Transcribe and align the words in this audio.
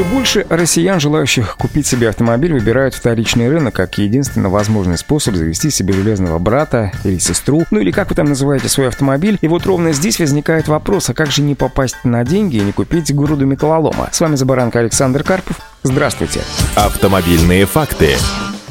Все 0.00 0.08
больше 0.08 0.46
россиян, 0.48 0.98
желающих 0.98 1.58
купить 1.58 1.86
себе 1.86 2.08
автомобиль, 2.08 2.54
выбирают 2.54 2.94
вторичный 2.94 3.50
рынок 3.50 3.74
как 3.74 3.98
единственно 3.98 4.48
возможный 4.48 4.96
способ 4.96 5.34
завести 5.34 5.68
себе 5.68 5.92
железного 5.92 6.38
брата 6.38 6.90
или 7.04 7.18
сестру, 7.18 7.66
ну 7.70 7.80
или 7.80 7.90
как 7.90 8.08
вы 8.08 8.14
там 8.14 8.24
называете 8.24 8.70
свой 8.70 8.88
автомобиль. 8.88 9.36
И 9.42 9.46
вот 9.46 9.66
ровно 9.66 9.92
здесь 9.92 10.18
возникает 10.18 10.68
вопрос, 10.68 11.10
а 11.10 11.12
как 11.12 11.30
же 11.30 11.42
не 11.42 11.54
попасть 11.54 11.96
на 12.02 12.24
деньги 12.24 12.56
и 12.56 12.60
не 12.60 12.72
купить 12.72 13.14
груду 13.14 13.44
металлолома? 13.44 14.08
С 14.10 14.20
вами 14.20 14.36
Забаранка 14.36 14.78
Александр 14.78 15.22
Карпов. 15.22 15.60
Здравствуйте. 15.82 16.40
Автомобильные 16.76 17.66
факты. 17.66 18.16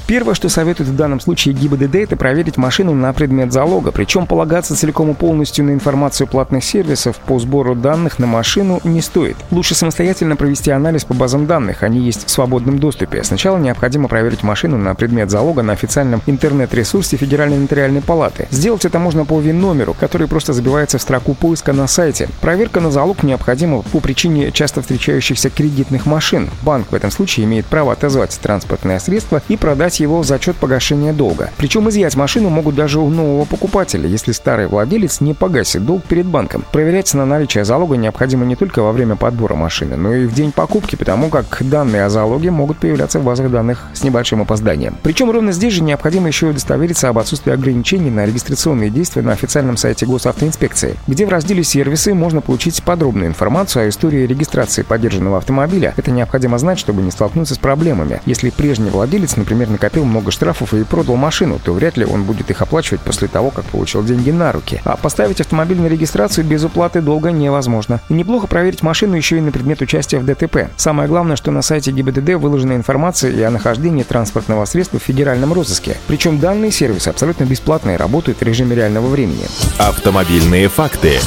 Первое, 0.09 0.33
что 0.33 0.49
советует 0.49 0.89
в 0.89 0.95
данном 0.95 1.19
случае 1.19 1.53
ГИБДД, 1.53 1.93
это 1.97 2.17
проверить 2.17 2.57
машину 2.57 2.95
на 2.95 3.13
предмет 3.13 3.53
залога, 3.53 3.91
причем 3.91 4.25
полагаться 4.25 4.75
целиком 4.75 5.11
и 5.11 5.13
полностью 5.13 5.65
на 5.65 5.69
информацию 5.69 6.25
платных 6.25 6.63
сервисов 6.63 7.17
по 7.17 7.37
сбору 7.37 7.75
данных 7.75 8.17
на 8.17 8.25
машину 8.25 8.81
не 8.83 9.01
стоит. 9.01 9.37
Лучше 9.51 9.75
самостоятельно 9.75 10.35
провести 10.35 10.71
анализ 10.71 11.05
по 11.05 11.13
базам 11.13 11.45
данных, 11.45 11.83
они 11.83 11.99
есть 11.99 12.25
в 12.25 12.31
свободном 12.31 12.79
доступе. 12.79 13.23
Сначала 13.23 13.59
необходимо 13.59 14.07
проверить 14.07 14.41
машину 14.41 14.79
на 14.79 14.95
предмет 14.95 15.29
залога 15.29 15.61
на 15.61 15.73
официальном 15.73 16.23
интернет-ресурсе 16.25 17.15
Федеральной 17.15 17.59
нотариальной 17.59 18.01
палаты. 18.01 18.47
Сделать 18.49 18.85
это 18.85 18.97
можно 18.97 19.25
по 19.25 19.39
ВИН-номеру, 19.39 19.93
который 19.93 20.27
просто 20.27 20.53
забивается 20.53 20.97
в 20.97 21.03
строку 21.03 21.35
поиска 21.35 21.71
на 21.71 21.85
сайте. 21.85 22.29
Проверка 22.41 22.79
на 22.79 22.89
залог 22.89 23.21
необходима 23.21 23.83
по 23.83 23.99
причине 23.99 24.51
часто 24.51 24.81
встречающихся 24.81 25.51
кредитных 25.51 26.07
машин. 26.07 26.49
Банк 26.63 26.91
в 26.91 26.95
этом 26.95 27.11
случае 27.11 27.45
имеет 27.45 27.67
право 27.67 27.93
отозвать 27.93 28.39
транспортное 28.41 28.97
средство 28.97 29.43
и 29.47 29.55
продать 29.55 29.98
его 29.99 30.21
в 30.21 30.25
зачет 30.25 30.55
погашения 30.55 31.13
долга. 31.13 31.51
Причем 31.57 31.89
изъять 31.89 32.15
машину 32.15 32.49
могут 32.49 32.75
даже 32.75 32.99
у 32.99 33.09
нового 33.09 33.45
покупателя, 33.45 34.07
если 34.07 34.31
старый 34.31 34.67
владелец 34.67 35.21
не 35.21 35.33
погасит 35.33 35.85
долг 35.85 36.03
перед 36.03 36.25
банком. 36.25 36.63
Проверять 36.71 37.13
на 37.13 37.25
наличие 37.25 37.65
залога 37.65 37.97
необходимо 37.97 38.45
не 38.45 38.55
только 38.55 38.81
во 38.81 38.91
время 38.91 39.15
подбора 39.15 39.55
машины, 39.55 39.95
но 39.95 40.13
и 40.13 40.25
в 40.25 40.33
день 40.33 40.51
покупки, 40.51 40.95
потому 40.95 41.29
как 41.29 41.57
данные 41.61 42.05
о 42.05 42.09
залоге 42.09 42.51
могут 42.51 42.77
появляться 42.77 43.19
в 43.19 43.23
базах 43.23 43.51
данных 43.51 43.85
с 43.93 44.03
небольшим 44.03 44.41
опозданием. 44.41 44.95
Причем 45.03 45.31
ровно 45.31 45.51
здесь 45.51 45.73
же 45.73 45.83
необходимо 45.83 46.27
еще 46.27 46.47
и 46.47 46.49
удостовериться 46.51 47.09
об 47.09 47.17
отсутствии 47.17 47.53
ограничений 47.53 48.09
на 48.09 48.25
регистрационные 48.25 48.89
действия 48.89 49.21
на 49.21 49.33
официальном 49.33 49.77
сайте 49.77 50.05
госавтоинспекции, 50.05 50.95
где 51.07 51.25
в 51.25 51.29
разделе 51.29 51.63
«Сервисы» 51.63 52.13
можно 52.13 52.41
получить 52.41 52.81
подробную 52.83 53.27
информацию 53.27 53.85
о 53.85 53.89
истории 53.89 54.25
регистрации 54.25 54.83
поддержанного 54.83 55.37
автомобиля. 55.37 55.93
Это 55.97 56.11
необходимо 56.11 56.57
знать, 56.57 56.79
чтобы 56.79 57.01
не 57.01 57.11
столкнуться 57.11 57.55
с 57.55 57.57
проблемами. 57.57 58.21
Если 58.25 58.49
прежний 58.49 58.89
владелец, 58.89 59.35
например, 59.35 59.69
накопил 59.69 59.88
накопил 59.89 60.05
много 60.05 60.29
штрафов 60.29 60.75
и 60.75 60.83
продал 60.83 61.15
машину, 61.15 61.59
то 61.63 61.73
вряд 61.73 61.97
ли 61.97 62.05
он 62.05 62.23
будет 62.23 62.51
их 62.51 62.61
оплачивать 62.61 63.01
после 63.01 63.27
того, 63.27 63.49
как 63.49 63.65
получил 63.65 64.03
деньги 64.03 64.29
на 64.29 64.51
руки. 64.51 64.81
А 64.85 64.95
поставить 64.95 65.41
автомобиль 65.41 65.79
на 65.79 65.87
регистрацию 65.87 66.45
без 66.45 66.63
уплаты 66.63 67.01
долга 67.01 67.31
невозможно. 67.31 67.99
И 68.07 68.13
неплохо 68.13 68.45
проверить 68.45 68.83
машину 68.83 69.15
еще 69.15 69.39
и 69.39 69.41
на 69.41 69.51
предмет 69.51 69.81
участия 69.81 70.19
в 70.19 70.25
ДТП. 70.25 70.69
Самое 70.77 71.09
главное, 71.09 71.35
что 71.35 71.49
на 71.49 71.63
сайте 71.63 71.91
ГИБДД 71.91 72.35
выложена 72.35 72.73
информация 72.73 73.31
и 73.31 73.41
о 73.41 73.49
нахождении 73.49 74.03
транспортного 74.03 74.65
средства 74.65 74.99
в 74.99 75.03
федеральном 75.03 75.53
розыске. 75.53 75.97
Причем 76.05 76.39
данные 76.39 76.71
сервисы 76.71 77.07
абсолютно 77.07 77.45
бесплатные, 77.45 77.97
работают 77.97 78.39
в 78.39 78.43
режиме 78.43 78.75
реального 78.75 79.07
времени. 79.07 79.45
Автомобильные 79.79 80.69
факты. 80.69 81.19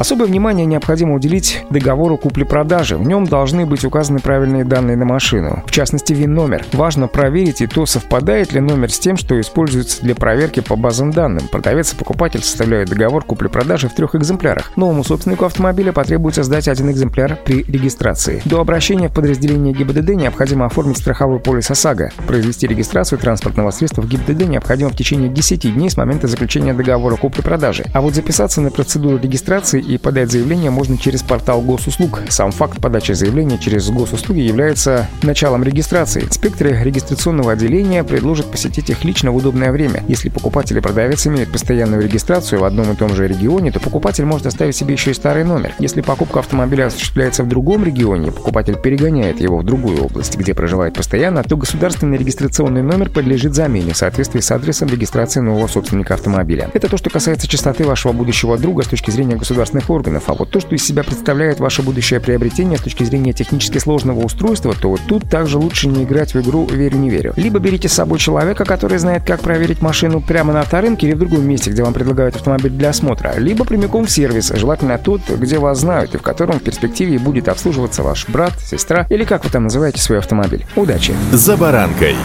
Особое 0.00 0.28
внимание 0.28 0.64
необходимо 0.64 1.14
уделить 1.14 1.62
договору 1.68 2.16
купли-продажи. 2.16 2.96
В 2.96 3.06
нем 3.06 3.26
должны 3.26 3.66
быть 3.66 3.84
указаны 3.84 4.18
правильные 4.18 4.64
данные 4.64 4.96
на 4.96 5.04
машину, 5.04 5.62
в 5.66 5.70
частности 5.70 6.14
ВИН-номер. 6.14 6.64
Важно 6.72 7.06
проверить 7.06 7.60
и 7.60 7.66
то, 7.66 7.84
совпадает 7.84 8.54
ли 8.54 8.60
номер 8.60 8.90
с 8.90 8.98
тем, 8.98 9.18
что 9.18 9.38
используется 9.38 10.00
для 10.00 10.14
проверки 10.14 10.60
по 10.60 10.74
базам 10.74 11.10
данным. 11.10 11.48
Продавец 11.48 11.92
и 11.92 11.96
покупатель 11.96 12.42
составляют 12.42 12.88
договор 12.88 13.24
купли-продажи 13.24 13.90
в 13.90 13.94
трех 13.94 14.14
экземплярах. 14.14 14.72
Новому 14.74 15.04
собственнику 15.04 15.44
автомобиля 15.44 15.92
потребуется 15.92 16.44
сдать 16.44 16.66
один 16.66 16.90
экземпляр 16.90 17.36
при 17.44 17.62
регистрации. 17.64 18.40
До 18.46 18.62
обращения 18.62 19.10
в 19.10 19.12
подразделение 19.12 19.74
ГИБДД 19.74 20.14
необходимо 20.14 20.64
оформить 20.64 20.96
страховой 20.96 21.40
полис 21.40 21.70
ОСАГО. 21.70 22.10
Произвести 22.26 22.66
регистрацию 22.66 23.18
транспортного 23.18 23.70
средства 23.70 24.00
в 24.00 24.08
ГИБДД 24.08 24.48
необходимо 24.48 24.88
в 24.88 24.96
течение 24.96 25.28
10 25.28 25.74
дней 25.74 25.90
с 25.90 25.98
момента 25.98 26.26
заключения 26.26 26.72
договора 26.72 27.16
купли-продажи. 27.16 27.84
А 27.92 28.00
вот 28.00 28.14
записаться 28.14 28.62
на 28.62 28.70
процедуру 28.70 29.18
регистрации 29.18 29.89
и 29.90 29.98
подать 29.98 30.30
заявление 30.30 30.70
можно 30.70 30.96
через 30.96 31.22
портал 31.22 31.60
госуслуг. 31.60 32.20
Сам 32.28 32.52
факт 32.52 32.80
подачи 32.80 33.12
заявления 33.12 33.58
через 33.58 33.90
госуслуги 33.90 34.40
является 34.40 35.08
началом 35.22 35.64
регистрации. 35.64 36.22
Инспекторы 36.22 36.80
регистрационного 36.82 37.52
отделения 37.52 38.04
предложат 38.04 38.46
посетить 38.46 38.88
их 38.88 39.02
лично 39.04 39.32
в 39.32 39.36
удобное 39.36 39.72
время. 39.72 40.04
Если 40.06 40.28
покупатель 40.28 40.78
и 40.78 40.80
продавец 40.80 41.26
имеют 41.26 41.50
постоянную 41.50 42.02
регистрацию 42.02 42.60
в 42.60 42.64
одном 42.64 42.92
и 42.92 42.94
том 42.94 43.14
же 43.14 43.26
регионе, 43.26 43.72
то 43.72 43.80
покупатель 43.80 44.24
может 44.24 44.46
оставить 44.46 44.76
себе 44.76 44.94
еще 44.94 45.10
и 45.10 45.14
старый 45.14 45.42
номер. 45.42 45.74
Если 45.80 46.02
покупка 46.02 46.38
автомобиля 46.38 46.86
осуществляется 46.86 47.42
в 47.42 47.48
другом 47.48 47.84
регионе, 47.84 48.30
покупатель 48.30 48.76
перегоняет 48.76 49.40
его 49.40 49.58
в 49.58 49.64
другую 49.64 50.04
область, 50.04 50.36
где 50.36 50.54
проживает 50.54 50.94
постоянно, 50.94 51.42
то 51.42 51.56
государственный 51.56 52.16
регистрационный 52.16 52.82
номер 52.82 53.10
подлежит 53.10 53.54
замене 53.54 53.92
в 53.92 53.96
соответствии 53.96 54.40
с 54.40 54.52
адресом 54.52 54.88
регистрации 54.88 55.40
нового 55.40 55.66
собственника 55.66 56.14
автомобиля. 56.14 56.70
Это 56.74 56.88
то, 56.88 56.96
что 56.96 57.10
касается 57.10 57.48
частоты 57.48 57.82
вашего 57.84 58.12
будущего 58.12 58.56
друга 58.56 58.84
с 58.84 58.86
точки 58.86 59.10
зрения 59.10 59.34
государственной 59.34 59.79
государственных 59.80 59.90
органов. 59.90 60.24
А 60.28 60.34
вот 60.34 60.50
то, 60.50 60.60
что 60.60 60.74
из 60.74 60.84
себя 60.84 61.02
представляет 61.02 61.60
ваше 61.60 61.82
будущее 61.82 62.20
приобретение 62.20 62.78
с 62.78 62.82
точки 62.82 63.04
зрения 63.04 63.32
технически 63.32 63.78
сложного 63.78 64.20
устройства, 64.20 64.74
то 64.80 64.90
вот 64.90 65.00
тут 65.06 65.28
также 65.28 65.58
лучше 65.58 65.88
не 65.88 66.04
играть 66.04 66.34
в 66.34 66.40
игру 66.40 66.66
«верю-не 66.66 67.10
верю». 67.10 67.32
Либо 67.36 67.58
берите 67.58 67.88
с 67.88 67.92
собой 67.92 68.18
человека, 68.18 68.64
который 68.64 68.98
знает, 68.98 69.24
как 69.24 69.40
проверить 69.40 69.82
машину 69.82 70.20
прямо 70.20 70.52
на 70.52 70.60
авторынке 70.60 71.06
или 71.06 71.14
в 71.14 71.18
другом 71.18 71.46
месте, 71.46 71.70
где 71.70 71.82
вам 71.82 71.92
предлагают 71.92 72.36
автомобиль 72.36 72.72
для 72.72 72.90
осмотра, 72.90 73.34
либо 73.38 73.64
прямиком 73.64 74.06
в 74.06 74.10
сервис, 74.10 74.52
желательно 74.54 74.98
тот, 74.98 75.22
где 75.28 75.58
вас 75.58 75.80
знают 75.80 76.14
и 76.14 76.18
в 76.18 76.22
котором 76.22 76.58
в 76.58 76.62
перспективе 76.62 77.18
будет 77.18 77.48
обслуживаться 77.48 78.02
ваш 78.02 78.28
брат, 78.28 78.52
сестра 78.60 79.06
или 79.10 79.24
как 79.24 79.44
вы 79.44 79.50
там 79.50 79.64
называете 79.64 80.00
свой 80.00 80.18
автомобиль. 80.18 80.66
Удачи! 80.76 81.14
За 81.32 81.56
баранкой! 81.56 82.16